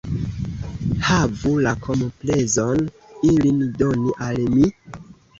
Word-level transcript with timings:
Havu 1.09 1.51
la 1.67 1.73
komplezon, 1.83 2.81
ilin 3.33 3.59
doni 3.83 4.15
al 4.29 4.41
mi. 4.55 4.65